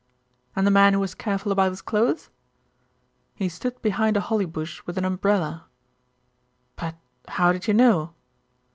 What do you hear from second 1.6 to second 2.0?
his